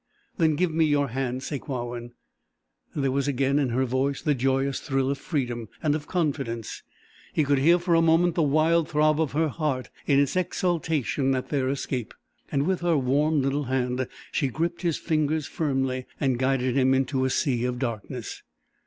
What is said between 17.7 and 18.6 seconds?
darkness.